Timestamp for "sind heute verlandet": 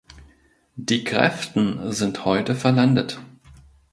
1.91-3.19